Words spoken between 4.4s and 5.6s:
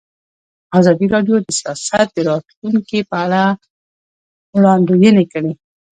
وړاندوینې کړې.